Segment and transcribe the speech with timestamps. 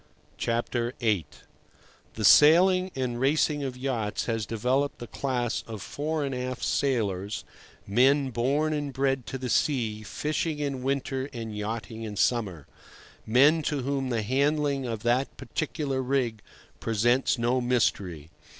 [0.43, 1.27] VIII.
[2.15, 7.43] The sailing and racing of yachts has developed a class of fore and aft sailors,
[7.85, 12.65] men born and bred to the sea, fishing in winter and yachting in summer;
[13.27, 16.41] men to whom the handling of that particular rig
[16.79, 18.31] presents no mystery.